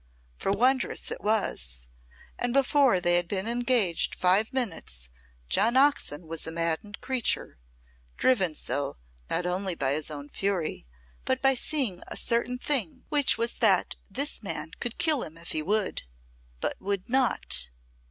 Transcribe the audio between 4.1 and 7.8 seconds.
five minutes John Oxon was a maddened creature,